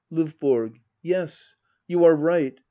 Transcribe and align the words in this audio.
LdVBORG. 0.11 0.79
Yes, 1.03 1.57
you 1.87 2.03
are 2.05 2.15
right. 2.15 2.59